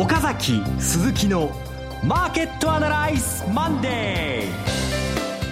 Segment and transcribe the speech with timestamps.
[0.00, 1.50] 岡崎鈴木の
[2.02, 4.44] マーケットアナライズマンデ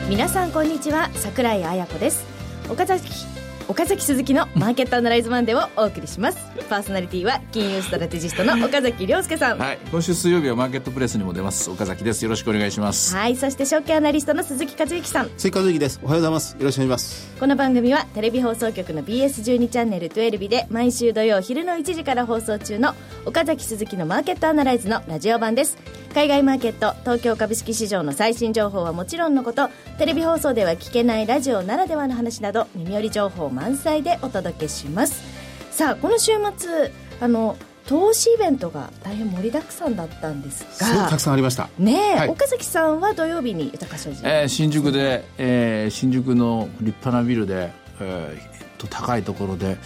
[0.06, 0.08] ー。
[0.08, 1.10] 皆さんこんにちは。
[1.12, 2.24] 桜井彩子です。
[2.70, 3.37] 岡崎
[3.68, 6.38] 岡崎鈴木のマーケットアナライズマンデーをお送りします。
[6.70, 9.58] パーソナリティは金融ストラテジストの岡崎良介さん。
[9.58, 9.78] はい。
[9.90, 11.70] 今週水曜日はマーケットプレスにも出ます。
[11.70, 12.24] 岡崎です。
[12.24, 13.14] よろしくお願いします。
[13.14, 13.36] はい。
[13.36, 15.30] そして証券アナリストの鈴木一之さん。
[15.36, 16.00] 鈴木一之です。
[16.02, 16.56] おはようございます。
[16.58, 17.38] よろしくお願いします。
[17.38, 22.94] この番組はテレビ放送局の BS12 チャンネル12日で毎週土曜昼の1時から放送中の
[23.26, 25.76] 岡崎鈴木のマーケットアナライズのラジオ版です
[26.18, 29.68] 海外マーケット東京株式市場の最新情報はもちろんのこと
[29.98, 35.22] テレビ放送では聞けないラジオならではの話など耳寄り情報満載でお届けします。
[35.70, 36.90] さあこの週末
[37.20, 41.70] あの投資イベントが大変盛りだくさんだったんですがすごくたくさんありました。
[41.78, 42.28] ねえ、はい。
[42.30, 49.76] 岡崎さんは土曜日に豊か商事、えー新宿で、えー新宿の立派なビルで、えーと高いところで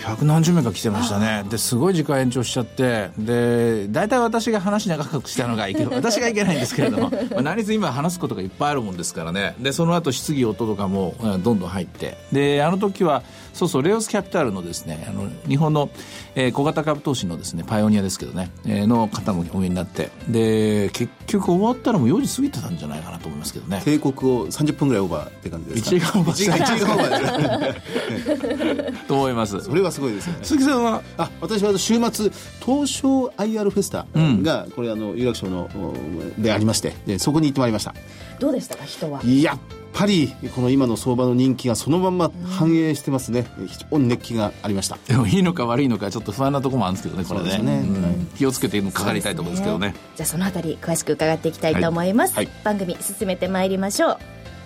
[0.00, 1.44] 百何十名が来てましたね。
[1.48, 3.10] ですごい時間延長しちゃって。
[3.18, 9.54] で大体私が話長くしたのがいけ 私がいけないんですけれども、まあ、何せ今話すことがいっぱいあるもんですからね。
[9.58, 12.16] でその後質疑応答とかも、うんどんどん入って。
[12.32, 15.90] であの時はそうそうレオスキャピタルのですねあの日本の、
[16.34, 20.10] えー小型株投資のですねパイオニアですけどね、えーの方もお見えになって。
[20.28, 23.82] で結局終わったらもう4時過ぎてたんじゃないかなと思いますけどね。
[23.84, 29.60] 帝国を30分ぐらいオーバーって感じですか1時間オーバー1時間1時間オーバー と思います。
[29.60, 30.38] それはすごいですよね。
[30.42, 31.02] 鈴木さんは？
[31.18, 32.30] あ私は週末
[32.64, 35.94] 東証 IR フェスタが、これあの有楽町のお
[36.40, 37.94] でありましてでそこに行ってまいりました。
[38.38, 39.20] どうでしたか人は？
[39.24, 39.58] やっ
[39.92, 43.46] ぱりこの今の相場の人気がそのまま反映してますね。
[43.66, 44.98] 非常に熱気がありました。
[45.06, 47.58] でもいいのか悪いのかちょっと不安なところもあるんですけどねこれね。
[47.58, 47.86] ね。
[47.86, 48.02] うん。
[48.02, 48.14] はい。
[48.36, 49.94] 気をつけてかかりたいところですけどね。
[50.16, 52.46] じゃあそのあたり詳しく伺っていきたいと思います、はい。
[52.46, 54.18] はい番組進めてまいりましょう。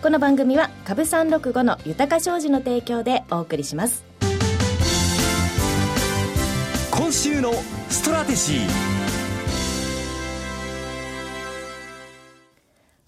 [0.03, 4.05] この番組は株365の豊か商事の提供でお送りします
[7.07, 7.53] 今週の
[7.89, 8.96] ストラテシー。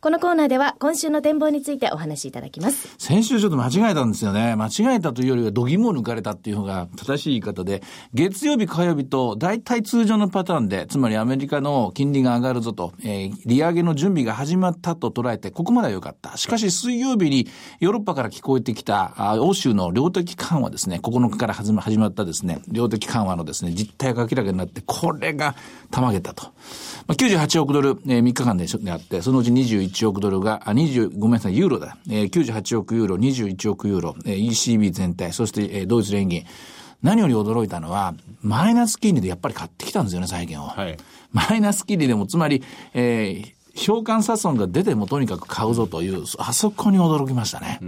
[0.01, 4.55] このコーナーでは今週の展望についてお話しいただきます先週ちょっと間違えたんですよね。
[4.55, 7.83] 間違えたというよりは、度肝を抜かれたっていうのが正しい言い方で、
[8.15, 16.37] 月曜日、火曜日と大体通常のパターンで、つまりアメリカの金利が上がるぞと、えー利上げの準備が始まったと捉えて、ここまでは良かった。
[16.37, 17.49] しかし水曜日に
[17.81, 25.55] ヨーロッパから聞こえてきた、あ欧州の量的緩和ですね、9日から始ま始まったですね、量的緩和のですね、実態が明らかになって、これが
[25.91, 26.45] たまげたと。
[26.45, 26.51] ま
[27.09, 31.97] あ、98億ドル、えー、3日間でであって、そのうち21億ドルが、あ、20、ごめんなさい、ユーロだ。
[32.09, 36.45] えー、98億ユーロ、21億ユーロ、えー、ECB 全体、そして、えー、ドイツ連銀。
[37.03, 40.67] 何より驚いたのは、マイナス金利でやっぱり買ってきたんですよね、債券を。
[40.67, 40.97] はい
[41.33, 42.63] マイナス金利でも、つまり、
[42.95, 47.79] えー、償還差損が出てもとにかく買うぞという、あそこに驚きましたね。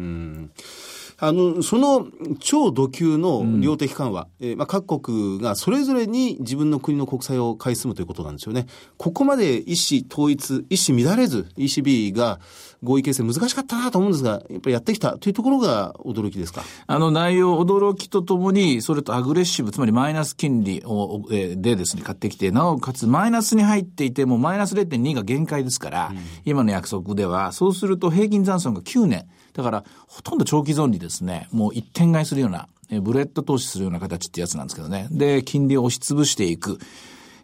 [1.22, 2.06] あの、その
[2.38, 8.66] 超度級の量的緩和、えーまあ、各国がそれぞれに自分の国の国債を買い進むということなんですよね。
[8.97, 12.41] ここまで一子統一、一子乱れず ECB が
[12.82, 16.62] 合意形成難しかったなと思うんですが、やっぱりやってきたというところが驚きですか？
[16.86, 26.12] あの内容、驚きとともに、それとアグレッシブ、つまりマイナス金利を、えーでですね、買ってきて、なおかつマイナスに入っていても、マイナス0.2が限界ですから、
[26.47, 29.26] 今の約束では、そうすると平均残損が9年。
[29.60, 35.06] だから、ほとんど長期損にですね、もう一点買いするような、えーブレッド投資するような形ってやつなんですけどね。
[35.10, 36.78] で、金利を押し潰していく。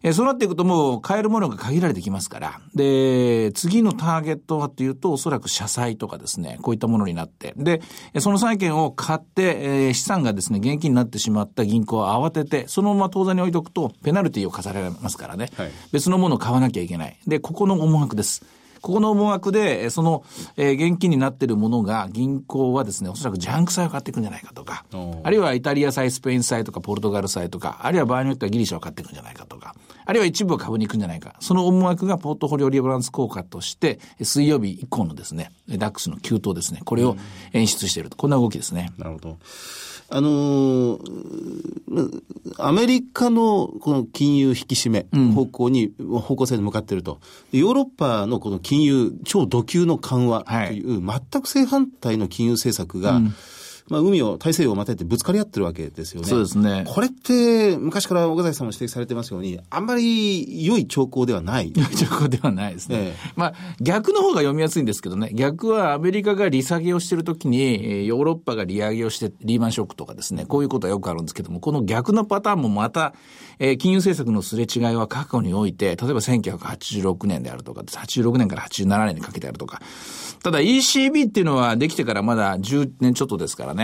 [0.02, 2.60] えーそうなっていくともう買えるものが限られてきますから。
[2.74, 7.54] で、次のターゲットはというと、おそらく社債とかですね、こういったものになって。
[7.56, 7.80] で、
[8.12, 15.50] えーその債券を買って、えー資産がですね、現金になってしまった銀行は慌てて、そのまま当座に置いとくと、ペナルティを課されますからね。
[15.56, 17.18] はい別のものを買わなきゃいけない。
[17.26, 18.44] で、ここの思惑です。
[18.86, 20.22] ここの思惑で、えーその、
[20.56, 24.84] えー現金になっているものが、銀行はですね、おそらくジャンク債を買っていくんじゃないかとか
[25.24, 29.74] あるいはイタリア債、スペイン債とか、ポルトガル債とか、あるいは場合によってはギリシャを買っていくんじゃないかとか、
[30.06, 31.34] あるいは一部を株に行くんじゃないか。
[31.40, 37.16] その思惑がポートフォリオリバランス効果として、水曜日以降のですね、ダックスの急騰ですね、これを
[37.52, 38.16] 演出していると。
[38.16, 38.92] こんな動きですね。
[38.96, 39.38] なるほど。
[40.08, 42.22] あのー
[42.58, 45.92] アメリカのこの金融引き締め方向に、
[46.22, 47.20] 方向性に向かっていると。
[47.52, 53.20] でヨーロッパのこの金融、超度級の緩和という、全く正反対の金融政策が、
[53.88, 56.28] まあ、海を、大西洋をまたいてぶつかり合ってるわけですよね。
[56.28, 61.72] そうですねこれって、昔から岡崎さんも指摘されてますように、あんまり良い兆候ではない。
[61.72, 62.96] 情報ではないですね。
[62.96, 65.30] ええまあ、逆の方が読みやすいんですけどね。
[65.32, 73.14] 逆はアメリカが利下げをしているときに、えーヨーロッパが利上げをして、リーマンショックとかですね、こういうことはよくあるんですけども、この逆のパターンもまた、
[73.58, 79.80] えー金融政策のすれ違いは過去において、例えば1986年であるとか、86年から87年にかけてあるとか。
[80.42, 83.75] ただ ECB っていうのはできてからまだ10年ちょっとですからね、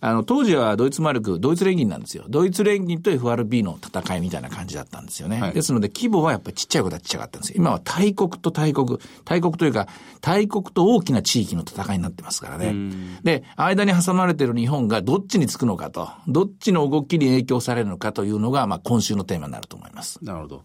[0.00, 2.24] あの、当時はドイツマルク、ドイツ連銀なんですよ。
[2.28, 5.40] ドイツ連銀と FRB の戦いみたいな感じだったんですよね。
[5.40, 7.56] はい、ですので、規模はやっぱりちっちゃいことはちっちゃかったんですよ。
[7.58, 9.86] 今は大国と大国、大国というか、
[10.20, 12.74] 大国と大きな地域の戦いになってますからね。
[13.22, 20.18] で、間に挟まれてる日本がどっちにつくのかと、どっちの動きに影響されるのかというのが、まあ、今週のテーマになると思います。
[20.22, 20.62] なるほど。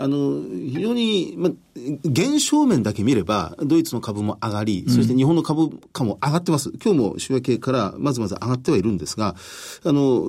[0.00, 1.52] あの、非常に、まあ、
[2.04, 6.72] 現象面だけ見れば、ドイツの株も上がり、そして日本の株価も上がってます。
[6.82, 9.34] 今日も週明けからままずまず上がってはいるんですが、
[9.84, 10.28] あの、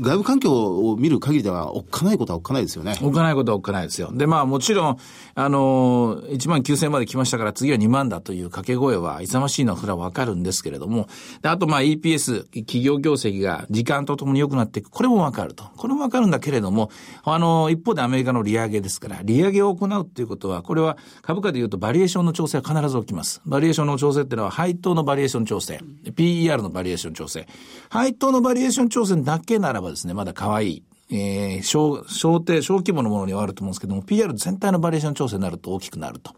[0.00, 0.52] 外部環境
[0.88, 2.96] を見る限りでは、おっかないことはおっかないですよね。
[3.02, 4.10] おっかないことはおっかないですよ。
[4.12, 4.96] で、まあもちろん、
[5.34, 11.08] あの、1万9000まで来ましたから次は2万だという掛け声は勇ましいのはそれはわかるんですけれども、
[11.42, 14.90] あとまあ EPS、企業業績が時間とともに良くなっていく。
[14.90, 15.64] これもわかると。
[15.76, 16.90] これもわかるんだけれども、
[17.24, 23.42] あの、一方でアメリカの利上げですから、利上げを行うっていうことは、これは株価で言うとバリエーションの調整は必ず起きます。
[23.44, 27.46] バリエーションの調整っていうのは、配当のバリエーション調整、PER のバリエーション調整。
[27.90, 30.82] 配当のバリエーション調整だけならばですね、まだ可愛い。
[31.14, 36.34] えー、小、小低、小規模のものにはあると思うんですけども、PR 全体のバリエーション調整になると大きくなると。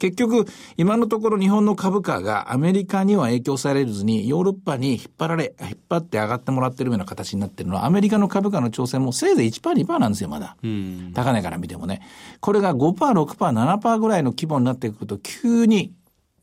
[0.00, 0.44] 結局、
[0.76, 10.56] 今のところ日本の株価がアメリカには影響されずに、ヨーロッパに引っ張られ、引っ張って上がってもらってるような形になってるのは、アメリカの株価の調整もせいぜい1%、2%なんですよ、まだ。
[11.14, 12.02] 高値から見てもね。
[12.40, 15.92] これが5%、6%、7%ぐらいの規模になってくると、急に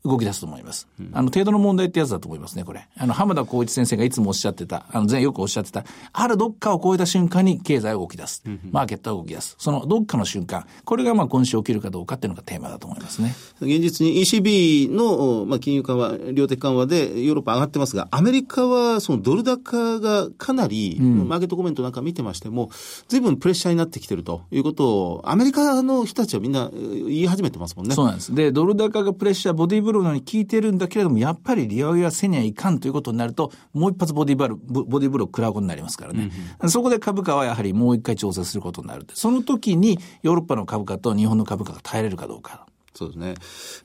[0.06, 0.88] 動き出すと思います。
[1.12, 2.86] あの、程度の問題ってやつだと思いますね、これ。
[2.96, 8.42] あの、浜田光一先生がいつもおっしゃってた、あの、前よくおっしゃってた、あるどっかを超えた瞬間に経済が動き出す。
[8.70, 9.56] マーケットが動き出す。
[9.58, 13.34] そのどっかの瞬間、これがまあ今週起きるかどうかっていうのがテーマだと思いますね。
[13.60, 22.70] 現実に ECB の、まあ、金融緩和、量的緩和でヨーロッパ上がってますが、アメリカはそのドル高がかなり、うん、マーケットコメントなんか見てましても、
[23.08, 27.94] 随分プレッシャーになってきてるということを、アメリカの人たちはみんな言い始めてますもんね。
[27.94, 28.34] そうなんです。
[28.34, 36.30] で、ドル高がプレッシャー、ボディーブローのに効いてるんだけれども、やっぱり利上げはせにはいかんということになると、もう一発ボディバル、ボディブロー食らうことになりますからね。
[36.60, 39.06] うん、そこで株価はやはりもう一回調整することになる。
[39.14, 42.66] その時にヨーロッパの株価と日本の株価が耐えれるかどうか。
[42.96, 43.34] そうですね。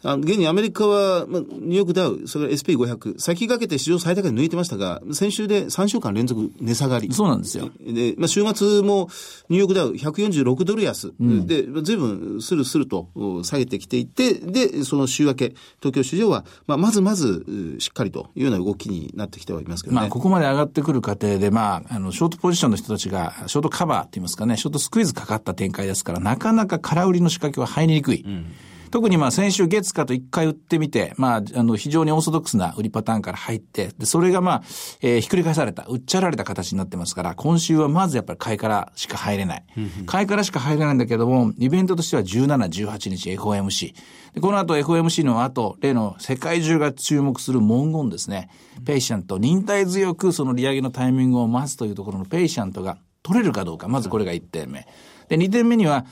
[0.03, 7.11] あの、現にアメリカは、まあ、ニューヨークダウ、それから SP500、先駆けて史上最高値抜いてましたが、先週で3週間連続値下がり。
[7.13, 7.69] そうなんですよ。
[7.85, 9.09] で、まあ、週末も
[9.49, 13.09] ニューヨークダウ146ドル安、うん、で、随分スルスルと
[13.43, 20.01] 下げてきていて、で、その週明け、東京市場は、まあ、まずまずしっかりというような動きになってきてはいますけどね。
[20.01, 28.23] まあ、ここまで上がってくる過程で、まあ、あの、ショートポジションの人たちが、ショートカバーって言いますかね、ショートスクイズかかった展開ですから、なかなか空売りの仕掛けは入りにくい。
[28.25, 28.45] うん
[28.91, 34.63] 特にまあ先週月かと一回売ってみて、まあ、あの、非常にオーソドックスな売りパターンから入って、で、それがまあ、
[35.01, 39.63] えー、ひっくり返された、売っちゃられた形になってますから、今週はまずやっぱり買いからしか入れない。
[40.05, 43.95] 買いからしか入れないんだけども、イベントとしては17、18日 FOMC。
[44.33, 48.49] で、この後 FOMC の後、例の世界中が注目する文言ですね。
[48.85, 53.87] ペイシャント、忍耐強くその利上げのタイミングを待つというところのペイシャントが取れるかどうか。
[53.87, 54.85] まずこれが1点目。
[55.29, 56.05] で、2点目には、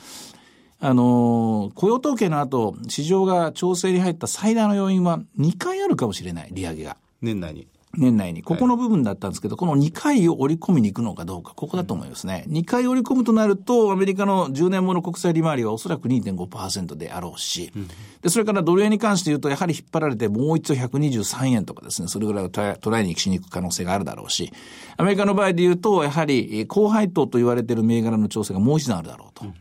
[0.81, 6.97] あの、雇用統計の後、市場が調整に入った最大の要因は2回あるかもしれない、利上げが。
[7.21, 7.67] 年内に。
[7.97, 8.43] 年内に。
[8.43, 12.45] ここの部分だったんですけど、はい、この2回を織り込みに行くのかどうか、ここだと思いますね。
[12.47, 17.87] うん、2回織り込むとなると、アメリカの10年もの国債利回りはおそらく2.5%であろうし、うん、
[18.21, 24.53] で、それからドル円に関して言うと、やはり引っ張られてもう一度123円とかですね、それぐらいをトライにしに行く可能性があるだろうし、
[24.95, 29.45] アメリカの場合で言うと、やはり高配当と言われている銘柄の調整がもう一度あるだろうと。
[29.45, 29.53] うん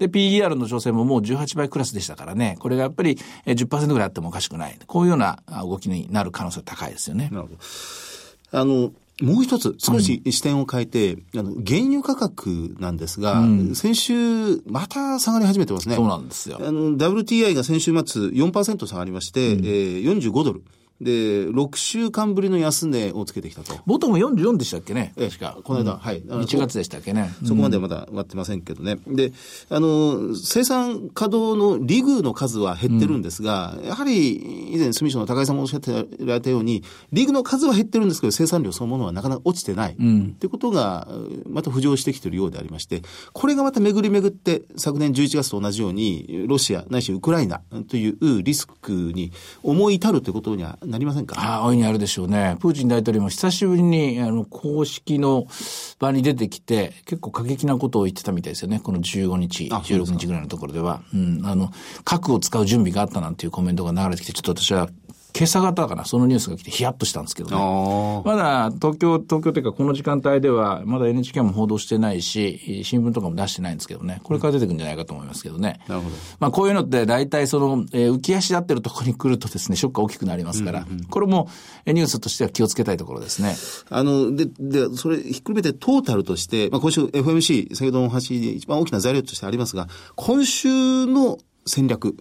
[0.00, 4.78] で、PER の調整ももう18倍クラスでしたからね、これがやっぱり10%ぐらいあってもおかしくない。
[4.86, 7.28] こういうような動きになる可能性高いですよね。
[7.30, 8.58] なるほど。
[8.58, 15.96] あの、もう一つ、少し視点を変えて、うん、あの、原油価格なんですが、うん、先週、また下がり始めてますね。
[15.96, 16.56] そうなんですよ。
[16.58, 20.62] あの、WTI が先週末4%下がりまして、うん、えー、45ドル。
[21.00, 23.74] で、6週間ぶりの安値をつけてきたと。
[23.86, 25.14] ボトム44でしたっけね？
[25.18, 25.56] 確か。
[25.64, 26.22] この間、うん、はい。
[26.22, 27.30] 1月でしたっけね？
[27.44, 28.98] そこまでまだ終わってませんけどね。
[29.06, 29.32] うん、で、
[29.70, 39.96] あの、生産稼働のリグの数は減ってるんですが、うん、やはり、以前、住所の高井さんもおっしゃってられたように、リグの数は減ってるんですけど、生産量そのものはなかなか落ちてない。
[39.98, 41.08] うん、ってことが、
[41.48, 43.02] また浮上してきてるようでありまして、
[43.32, 51.36] これがまた巡り巡って、昨年11月と同じように、ロシア、ないしウクライナというリスクに思い至るということにはなりませんか？
[51.38, 52.56] ああ、大いにあるでしょうね。
[52.60, 55.46] プーチン大統領も久しぶりに、あの、公式の
[55.98, 58.80] 場に出てきて、結構過激なことを言ってたみたいですよね。
[58.80, 61.02] この15日、16日ぐらいのところでは。
[61.14, 61.70] うん、あの、
[62.04, 64.88] 核を使う準備があったなんていうコメントが流れてきて、ちょっと私は
[65.36, 67.56] 今朝方かな、そのニュースが来てヒヤッとしたんですけどね。
[67.56, 75.80] あまだ東京、東京というかこの時間帯では、まだ NHK も報道してないし、新聞とかも出してないんですけどね、これから出てくるんじゃないかと思いますけどね。
[75.88, 76.16] なるほど。
[76.38, 81.48] まあこういうのって大体その、えー浮き足立ってるところに来るとですね、ショックが大きくなりますから、これも
[81.86, 83.54] えーニュースとしては気をつけたいところですね。
[83.88, 92.16] あの、で、で、それひっくるめてトータルとして、まあ今週 FMC、先ほどのお話で一番大きな材料としてありますが、今週の戦略、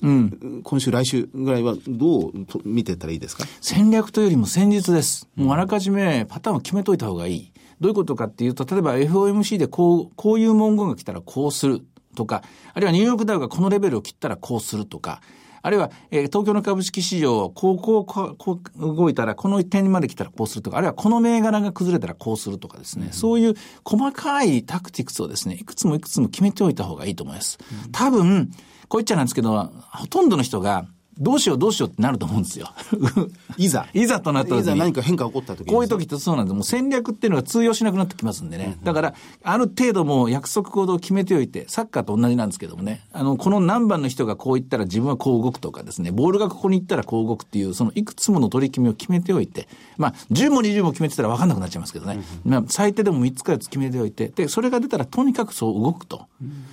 [0.63, 3.45] 今週来週ぐらいはどうと見てたらいいですか？
[3.61, 5.27] 戦略というよりも戦術です。
[5.35, 7.53] もうあらかじめパターンを決めといた方がいい。
[7.79, 11.81] どういうことかっていうと、例えば FOMC でこう、こういう文言が来たらこうする
[12.15, 12.43] とか、
[12.73, 15.21] あるいはニューヨークダウがこのレベルを切ったらこうするとか、
[15.61, 27.57] あるいは、えー東京の株式市場、こう、こう、こう、動いたら、この点まで来たらこうするとか、あるいはこの銘柄が崩れたらこうするとかですね、そういう細かいタクティクスをですね、いくつもいくつも決めておいた方がいいと思います。
[27.91, 28.51] 多分、
[28.87, 30.85] こう言っちゃなんですけど、ほとんどの人が、
[31.19, 32.69] どうしようどうしようってなると思うんですよ。
[33.57, 33.87] いざ。
[33.93, 35.73] いざとなった時にいざ何か変化が起こった時に。
[35.73, 36.53] こういう時ってそうなんです。
[36.53, 38.77] もう戦略っていうのが通用しなくなってきますんでね。
[38.83, 52.23] だから、ある程度もう約束行動を決めておいて、サッカーと同じなんですけどもね、あの、この何番の人がこう言ったら自分はこう動くとかですね、ボールがここに行ったらこう動くっていう、そのいくつもの取り決めを決めておいて、まあ、10も20も決めてたら分かんなくなっちゃいますけどね。
[52.45, 56.27] まあ、最低でも3つか4つ決めておいて、で、それが出たらとにかくそう動くと。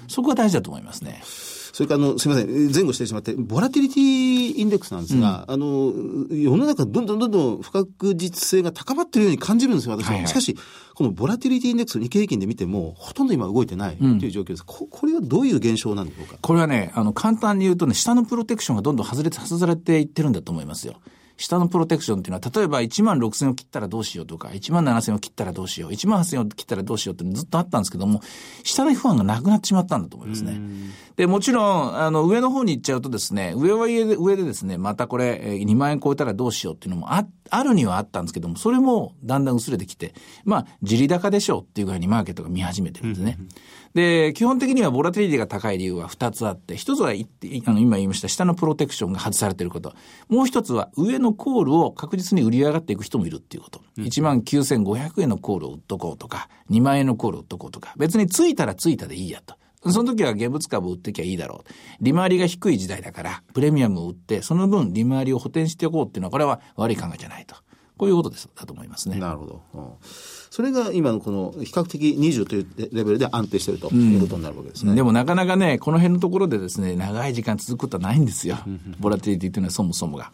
[0.08, 1.20] そこが大事だと思いますね。
[1.76, 5.92] それから、あの、すみません、前後してしまって、ボラティリティインデックスなんですが、あの、
[6.30, 10.12] 世の中どんどんどんどん不確実性が高まっているように感じるんですよ、私は。
[10.12, 10.56] はいはいしかし、
[10.94, 14.64] このボラティリティインデックス、日経平均で見ても、ほとんど今動いてないという状況です。
[14.64, 16.38] ここれはどういう現象なんでしょうか？
[16.40, 20.94] これはね、あの、簡単に言うとね、下のプロテクションがどんどん外れて、外されていってるんだと思いますよ。
[21.36, 28.22] 下のプロテクションっていうのは、例えば1万6千を切ったらどうしようとか、1万7千を切ったらどうしよう、1万8千を切ったらどうしようってずっとあったんですけども、
[28.64, 30.58] 下の不安がなくなってしまったんだと思いますね。
[31.16, 40.14] で、もちろん、あの、上の方に行っちゃうとですね、上は上で、上でですね、またこれ、えー2万円超えたらどうしようっていうのもあ、あるにはあったんですけども、それもだんだん薄れてきて、
[40.44, 43.38] まあ、地利高でしょうっていうぐらいにマーケットが見始めてるんですね。
[43.96, 49.94] で、基本的にはボラティリティが高い理由は2つあって、1つは言ってあの今言いました下のプロテクションが外されていること。
[50.28, 53.80] もう1つは上のコールを確実に売り上がっていく人もいるっていうこと。
[53.96, 59.54] 1万9500円のコールを売っとこうとか、2万円のコールを売っとこうとか、別についたらついたでいいやと。
[59.90, 62.04] その時は現物株売ってきゃいいだろう。
[62.04, 67.56] 利回りが低い時代だから、プレミアムを売って、その分利回りを補填しておこうっていうのは、これは悪い考えじゃないと。
[67.96, 69.18] こういうことです、だと思いますね。
[69.18, 69.62] なるほど。
[69.74, 69.86] うん
[70.56, 74.94] それが今のこの比較的20というレベルで安定しているということになるわけですね。
[74.94, 78.56] でもなかなかね、この辺のところでですね、長い時間続くことはないんですよ。
[78.98, 80.32] ボラティリティというのはそもそもが。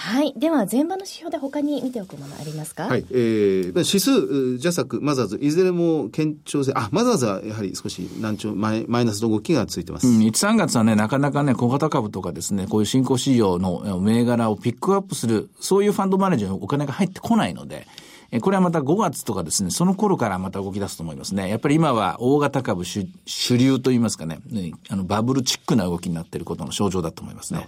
[0.00, 0.32] はい。
[0.36, 2.86] では、前場の指標で他に見ておくものありますか？
[2.86, 3.04] はい。
[3.10, 4.12] えー、指数、
[4.54, 10.06] うジャサク、マザーズ、いずれも堅調性、あ、マザーズはやはり少し難聴、マイマイナスの動きがついてます。
[10.06, 17.88] うん、1、3月はね、なかなかね、小型株とかですね、こういう新興市場のえ銘柄をピックアップする、そういうファンドマネージャーのお金が入ってこないので、
[18.30, 21.48] えこれはまた5月とかですね、その頃からまた動き出すと思いますね。
[21.48, 27.66] やっぱり今は大型株主主流といいますかね、ねあのバブルチックな動きになっていることの象徴だと思いますね。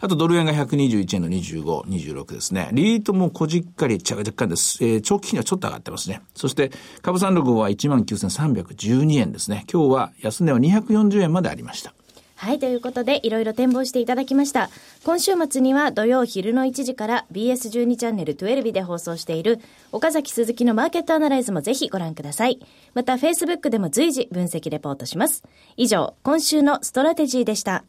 [0.00, 2.70] あとドル円が121円の25、26ですね。
[2.72, 4.84] リートもこじっかり若干です。
[4.84, 6.22] えー長期金利はちょっと上がってますね。
[6.34, 6.70] そして
[7.02, 9.64] 株三六は19,312円ですね。
[9.72, 11.94] 今日は安値は240円までありました。
[12.38, 14.70] はい、ということで、いろいろ展望していただきました。
[15.04, 19.58] 今週末には土曜昼の1時から BS12 チャンネル12で放送している
[19.90, 22.60] 岡崎鈴木のマーケットアナライズもぜひご覧ください。
[22.94, 25.42] また、Facebook でも随時分析レポートします。
[25.76, 27.82] 以上、今週のストラテジーでした。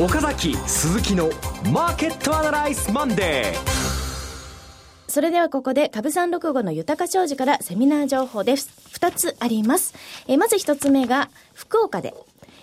[0.00, 1.30] 岡崎鈴木の
[1.72, 8.70] マーケットアナライズマンデーそれではここで株365の豊商事からセミナー情報です。
[8.90, 9.94] 二つあります。
[10.26, 12.12] えまず一つ目が福岡で、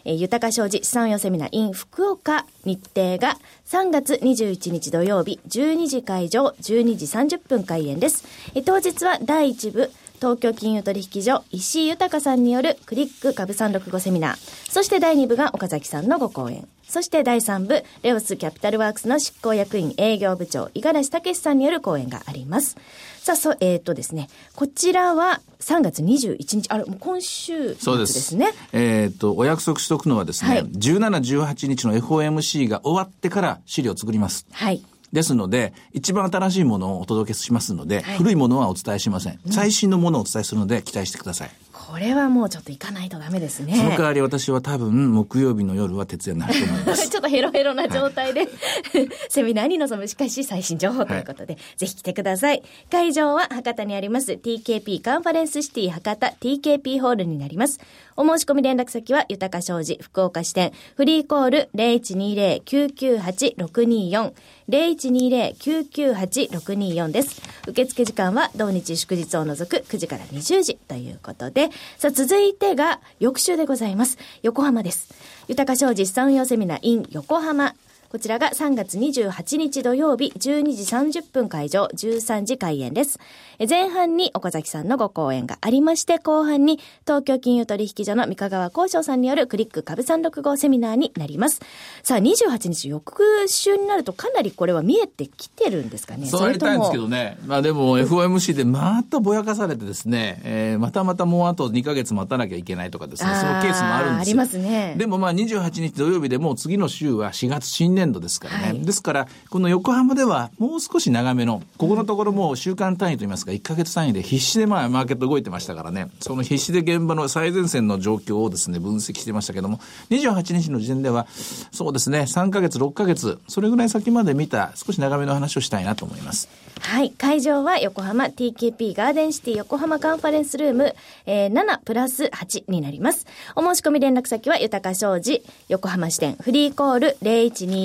[0.03, 7.05] え豊商事資産運用セミナー in 福岡日程が3月21日土曜日12時会場12時
[7.37, 8.25] 30分開演です。
[8.55, 9.89] え当日は第一部
[10.21, 14.71] 東京金融取引所石井豊さんによるクリック株365セミナー。
[14.71, 16.67] そして第2部が岡崎さんのご講演。
[16.87, 22.77] そして第3部、レオスキャピタルワークスの執行役員営業部長、五十嵐武さんによる講演があります。
[23.17, 28.21] さあ、そう、えっ、とですね、こちらは3月21日、あれ、もう今週そうです。
[28.21, 28.51] すね。
[28.73, 34.45] えっ、と、お約束しとくのはですね、はい17、18日の FOMC が終わってから資料を作ります。
[34.51, 34.83] はい。
[35.11, 39.39] ですので、一番新しいものをお届けしますので、はい古いものはお伝えしません。
[39.49, 41.51] 最新のものをお伝えするので、期待してください。
[41.71, 43.75] ここれはもうちょっと行かないとダメですね。
[43.75, 47.09] その代わり私は多分木曜日の夜は徹夜になると思います。
[47.11, 48.47] ちょっとヘロヘロな状態で、
[49.27, 52.63] セミナーに臨むしかし最新情報ということで、ぜひ来てください。
[52.89, 57.77] 会場は博多にあります TKP カンファレンスシティ博多 TKP ホールになります。
[58.15, 64.31] お申し込み連絡先は豊か商事福岡支店フリーコール0120-998-624
[64.71, 67.41] 0120-998-624です。
[67.67, 74.17] 受付時間は同日祝日を除く9時から20時ということで、さあ続いてが翌週でございます。
[74.41, 75.13] 横浜です。
[75.47, 77.75] 豊か商事資産運用セミナー in 横浜。
[78.11, 83.19] こちらが3月28日土曜日12時30分会場13時開演です。
[83.57, 86.77] え前半に岡崎さんのご講演がありまして、後半に
[87.07, 91.61] 東京金融取引所の三河川交渉さんによるクリック株365セミナーになります。
[92.03, 96.27] さあ28日翌週になるとかなりこれは見えてきてるんですかね？
[96.27, 97.37] そうやりたいんですけどね。
[97.45, 104.31] まあでも FOMC でまたぼやかされてですね、えーまたまたもうあと2ヶ月待たなきゃいけないとかですね、そのケースもあるんですよ。
[104.31, 108.63] ありますねでもまあ28日土曜日でもう次の週は4月新年度ですからね。
[108.63, 119.79] はいですから、この横浜ではもう少し長めの、ここのところもう週間単位といいますか、1ヶ月単位で必死でまあマーケット動いてましたからね、その必死で現場の最前線の状況をですね、分析してましたけども、
[120.09, 121.27] 28日の時点では、
[121.71, 126.49] そうですね、3ヶ月、6ヶ月、それぐらい先まで見た少し長めの話をしたいなと思います。
[126.81, 127.11] はい。
[127.11, 133.27] 会場は横浜 TKP ガーデンシティ横浜カンファレンスルーム、えー7プラス8になります。
[133.55, 137.17] お申し込み連絡先は豊か商事横浜支店フリーコール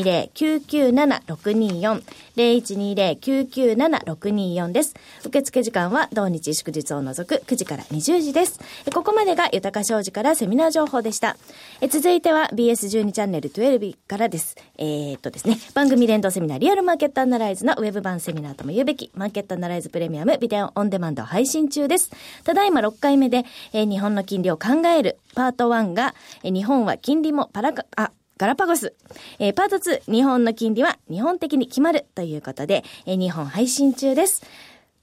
[0.06, 2.02] 0120-997-624
[2.36, 4.94] 0120-997-624です。
[5.24, 8.60] 受付時間は同日祝日を除く9時から20時です。
[8.92, 11.36] ここまでが豊か商事からセミナー情報でした。
[11.80, 14.56] え続いては BS12 チャンネル12からです。
[14.78, 22.10] えーっとですね、番組連動セミナーリアルマーケットアナライズのウェブ版セミナーとも言うべきマーケットアナライズプレミアムビデオオンデマンド配信中です。
[22.44, 28.94] ただいま6回目で、えー日本の金利を考えるパート1が、えー日本は金利もパラカ、あ、ガラパゴス。
[29.38, 34.42] えーパート2、日本の金利は日本的に決まるということで、えー日本配信中です。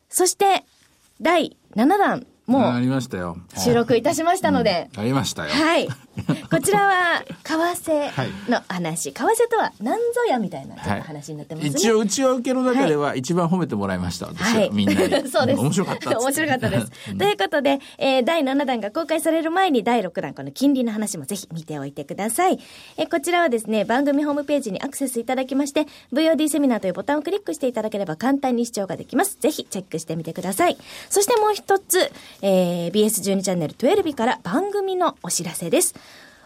[0.09, 0.65] そして、
[1.19, 3.37] 第7弾もありましたよ。
[3.57, 5.49] 収録いたしましたので、ありましたよ。
[5.49, 5.87] はい。
[6.49, 9.11] こちらは、為替の話。
[9.13, 11.69] 為替とは何ぞやみたいなちょっと話になってますね。
[11.75, 14.27] 一応、内輪受けの中では一番褒めてもらいました。
[14.27, 15.29] 私は、みんなに。
[15.29, 15.59] そうです。
[15.59, 16.91] 面白かった面白かったです。
[17.17, 22.59] ということで、えー第7弾が公開される前に第6弾、この金利の話もぜひ見ておいてください。
[22.97, 29.37] えーこちらはですね、番組ホームページにアクセスいただきまして、VOD セミナーというボタンをクリックしていただければ簡単に視聴ができます。
[29.39, 30.77] ぜひチェックしてみてください。
[31.09, 35.93] そしてもう一つ、えー BS12 チャンネル12から番組のお知らせです。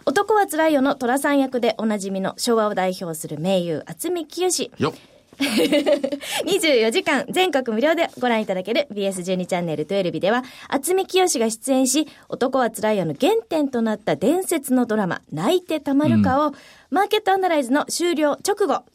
[0.08, 4.72] 男はつらいよの虎さん役でおなじみの昭和を代表する名優、渥美清。
[4.78, 4.93] よっ。
[5.38, 16.54] 24時間全国無料でご覧いただける BS12 チャンネル12では、渥美清が出演し、男はつらいよの原点となった伝説のドラマ、泣いてたまるかを、
[16.89, 18.86] マーケットアナライズの終了直後、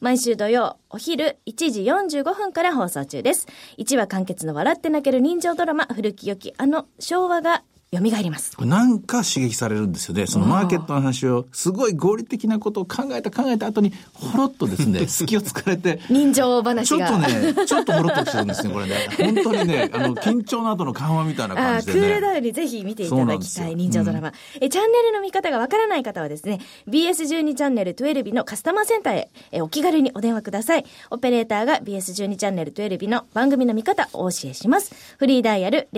[0.00, 3.46] 毎週土曜、お昼1時45分から放送中です。
[3.76, 7.62] 1話完結の笑って泣ける人情ドラマ、古き良きあの昭和が
[7.94, 8.56] 蘇ります。
[8.64, 10.26] なんか刺激されるんですよね。
[10.26, 17.06] そのマーケットの話を、すごい合理的なことを考えた考えた後に、ほろっとですね、 隙を突かれて、人情話が。
[17.06, 18.94] ちょっとね、ちょっとほろっとしてるんですね、これね。
[19.18, 21.98] 本当にね、あの、緊張の後の緩和みたいなあ感じでね。
[21.98, 24.70] ークールダウンにぜひ見ていただきたい人情ドラマ、え。
[24.70, 30.86] チャンネルの見方がわからない方はですね、BS12 チャンネル12のカスタマーセンターへえお気軽にお電話ください。
[31.10, 34.94] オペレーターが BS12 チャンネル12の番組の見方をお教えします。
[35.18, 35.88] フリーダイヤル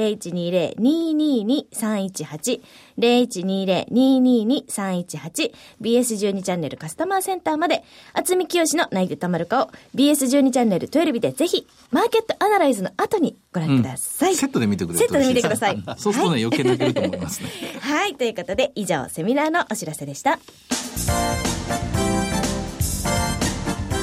[1.84, 2.60] 0120-222-318
[2.98, 14.36] 0120-222-318 BS12 チャンネルカスタマーセンターまで、厚み清の泣いてたまるかを BS12 チャンネル12でぜひ、マーケットアナライズの後にご覧ください。
[14.36, 15.82] セットで見てくれるセットで見てください。
[15.98, 17.48] そうするとね、余計泣けると思いますね。
[17.80, 18.14] はい。
[18.14, 20.38] ということで、以上、セミナーのお知らせでした。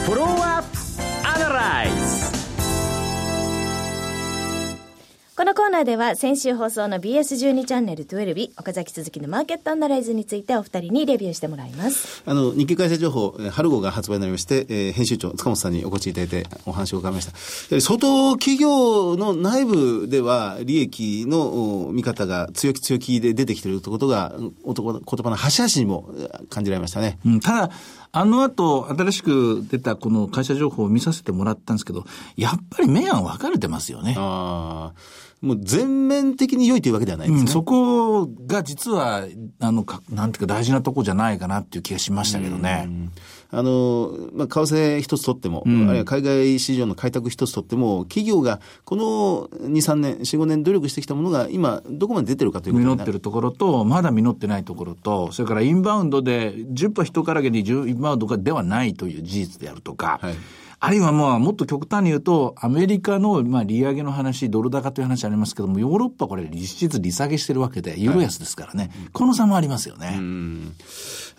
[0.06, 0.78] フォローアップ
[1.28, 1.96] アナライズ
[5.42, 12.22] このコーナーでは先週放送の BS12 チャンネル12岡崎鈴木のマーケットアナライズについてお二人にレビューしてもらいます。
[12.28, 17.76] あの、日経会社情報、えー春号が発売になりまして、えー編集長、塚本さんにお越しいただいてお話を伺いました。
[17.76, 27.18] で相当企業の内部では利益のお見方が強気強気で出てきているということが、言葉の端々にもえー感じられましたね。
[27.26, 27.72] うん、ただ、
[28.14, 34.16] あの後、新しく出たこの会社情報を見させてもらったんですけど、やっぱり明暗分かれてますよね。
[34.18, 37.42] ああ、もう全面的に良いというわけではないですね。
[37.42, 39.26] うん、そこが実は、
[39.60, 42.90] あの、かなんていうか大事なとこじゃないかなっていう気がしましたけどね。
[43.52, 60.36] あの、まあ、為替一つ取っても、あるいは海外市場の開拓一つ取っても、企業がこの2、3年、4、5年努力してきたものが今、どこまで出てるかということ実ってるところと、まだ実ってないところと、それからインバウンドで10歩人からげにインバウンドではないという事実であるとか、はい
[60.84, 70.20] あるいはまあ、もっと極端に言うと、アメリカのまあ利上げの話、ドル高という話ありますけども、ヨーロッパこれ、実質利下げしてるわけで、ユーロ安ですからね、はい、この差もありますよね。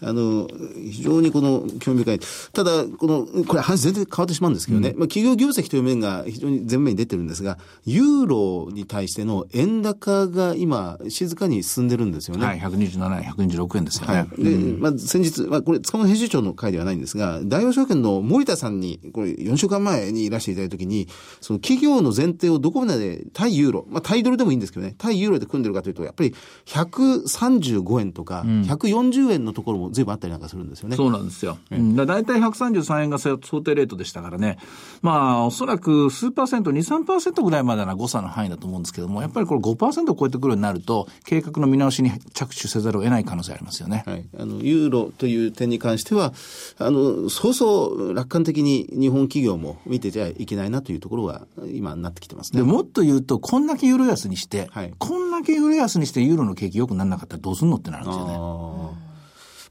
[0.00, 0.46] あの、
[0.90, 2.20] 非常にこの興味深い。
[2.52, 12.46] ただ、この、これ話全然変わってしまうんですけどね、うん、まあ企業業績という面が非常に前面に出てるんですが、ユーロに対しての円高が今、静かに進んでるんですよね。
[12.46, 14.14] はい、127円、126円ですよね。
[14.14, 21.09] はい、で、まあ先日、まあこれ、塚本編集長の会ではないんですが、大和証券の森田さんに、これ4週間前にいらしていただいたときに、
[21.40, 26.35] その企業の前提をどこまで対ユーロ、まあ対ドルでもいいんですけどね、対ユーロで組んでるかというと、やっぱり
[26.66, 30.97] 135円とか、140円のところも随分あったりなんかするんですよね。
[30.97, 31.59] そうなんですよ。
[31.71, 34.59] うん、だ大体133円が想定レートでしたからね。
[35.01, 44.05] まあ、おそらく数パーセント、2、3%ぐらいまでな誤差の範囲だと思うんですけども、やっぱりこれ5%を超えてくるようになると、計画の見直しに着手せざるを得ない可能性ありますよね。
[44.07, 44.25] はい。
[44.38, 46.33] あの、ユーロという点に関しては、
[46.79, 52.61] あの、そうそう楽観的に日本企業も見てじゃいけないなというところが今なってきてますね。
[52.61, 59.12] でもっと言うと、こんだけユーロ安にして、はい、こんだけユーロ安にしてユーロの景気良くならなかったらどうすんのってなるんですよね。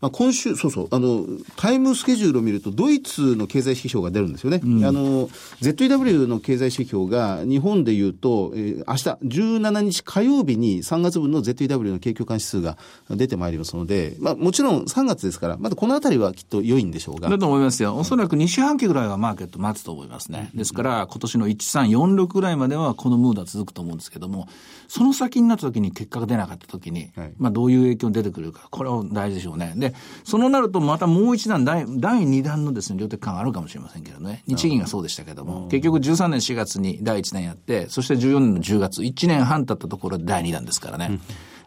[0.01, 4.59] まあ、今週、そうそう、あの、タイムスケジュールを見ると、ドイツの経済指標が出るんですよね。
[4.63, 5.29] うん、あの、
[5.61, 12.77] ZEW の経済指標が、日本でいうと、えー、明日、17日火曜日に3月分の ZEW の景況感指数が
[13.11, 17.29] 出てまいりますので、まあ、もちろん3月ですから、まだこのあたりはきっと良いんでしょうが。
[17.29, 17.95] だと思いますよ。
[17.95, 20.49] おそらく2四半期ぐらいはマーケット待つと思いますね。
[20.55, 24.47] ですから、今年の1346ぐらいまではこのムードは続くと思うんですけども、
[24.87, 29.73] その先になった時に結果が出なかった時に、はい、まあ、どういう影響出てくるか、これは大事でしょうね。
[29.77, 29.90] で、
[30.23, 34.43] そのなるとまたもう一段第、第2弾のですね、量的緩和あるかもしれませんけどね。
[34.47, 41.19] 日銀がそうでしたけども、結局13年4月に第1弾やって、そして14年の10月、1年半経ったところで第2弾ですからね。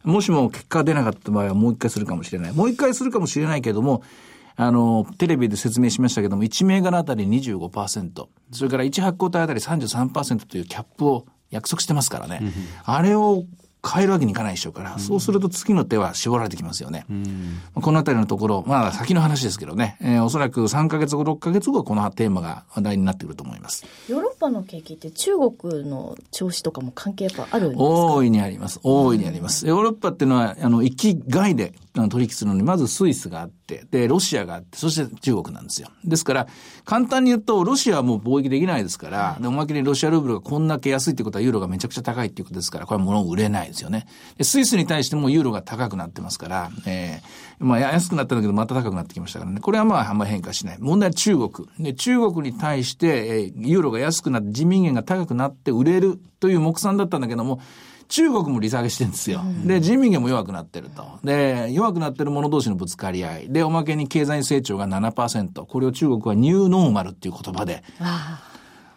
[0.05, 2.53] もしも結果が出なかった場合はもう一回するかもしれない。
[2.53, 4.03] もう一回するかもしれないけども、
[4.57, 12.53] あの、テレビで説明しましたけども、1銘柄あたり25%、それから1発行体あたり33%というキャップを約束してますからね。
[12.85, 13.45] あれを
[13.87, 17.05] 変えるわけにいかないでしょうから、そうすると次の手は絞られてきますよね。
[17.75, 23.85] このあたりのところ、まあ先の話ですけどね、えー、おそらく3か月後、6か月後、このテーマが話題になってくると思います。
[24.09, 27.85] ヨーロッパの景気って中国の調子とかも関係やっぱあるんですか？
[27.85, 28.81] 大いにあります。
[28.83, 29.67] 大いにあります。
[29.67, 35.89] ヨーロッパっていうのは、あの、行き外で取引するのに、まずスイスがあって、で、ロシアがあって、そして中国なんですよ。
[36.05, 36.49] ですから、
[36.85, 44.07] 簡単に言うと、ロシアはもう貿易できないですから、で、おまけにロシアルーブルがこんだけ安いってことは、ユーロがめちゃくちゃ高いっていうことですから、これは物売れないですよね。
[44.37, 49.61] でスイスに対してもユーロが高くなってますから、えー、まあ安くなったんだけどまた高くなってきましたからね。
[49.61, 50.79] これはまああんまり変化しない。
[50.81, 51.51] 問題は中国。
[51.79, 57.61] で、中国に対して、えー、ユーロが安くなって、人民元が高くなって売れるという目算だったんだけども、
[58.09, 59.43] 中国も利下げしてるんですよ。
[59.65, 61.19] で、人民元も弱くなってると。
[61.25, 63.49] で、弱くなってる者同士のぶつかり合い。
[63.49, 65.65] で、おまけに経済成長が7%。
[65.65, 67.83] これを中国はニューノーマルっていう言葉で。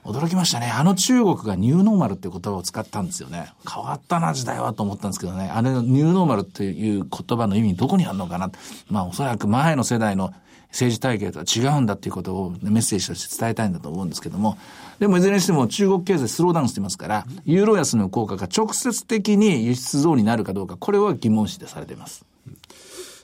[0.07, 0.71] 驚きましたね。
[0.73, 3.51] あの中国がニューノーマルっていう言葉を使ったんですよね。
[3.69, 5.51] 変わったな時代はと思ったんですけどね。
[5.53, 8.49] あれのニューノーマルっていう言葉の意味どこにあるのかな。
[8.89, 10.33] まあおそらく前の世代の
[10.71, 14.57] 政治体系とは違うんだっていうことをメッセージとして伝えたいんだと思うんですけども、
[14.99, 22.25] でもいずれにしても中国経済スローダウンしてますから、ユーロ安の効果が直接的に輸出増になるかどうか、これは疑問視でされています。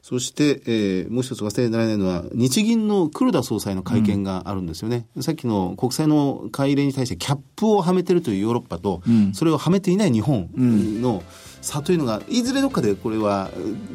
[0.04, 5.08] そして、えー、もう一つ忘れられないのは、日銀の黒田総裁の会見があるんですよね。
[5.16, 11.24] うん、さっきの国債の買い入れに対してキャップをはめてるというヨーロッパと、うん、それをはめていない日本の
[11.64, 13.50] 差というのが、いずれどっかでこれは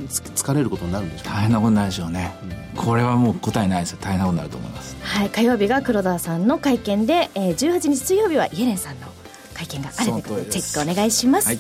[0.09, 2.35] 疲れることになるんでしょう、大変なことになるでしょうね。
[2.75, 3.99] うん、これはもう答えないですよ。
[4.01, 4.97] 大変なことになると思います。
[5.03, 9.07] はい、火曜日が黒田さんの会見で、えー、18日水曜日はイエレンさんの
[9.53, 11.49] 会見があるということで、チェックお願いします。
[11.49, 11.59] はい。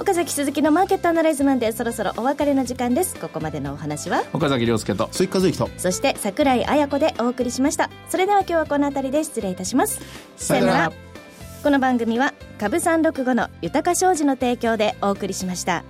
[0.00, 3.16] 岡崎鈴木のマーケットアナライズマンデーそろそろお別れの時間です。
[3.16, 4.22] ここまでのお話は？
[4.32, 5.08] 岡崎亮介と。
[5.10, 5.68] 鈴木和之と。
[5.76, 7.90] そして櫻井彩子でお送りしました。
[8.08, 10.00] それでは今日はこの辺りで失礼いたします。
[10.36, 10.92] さよなら。
[11.64, 15.84] この番組は株三六五の豊か商事の提供でお送りしました。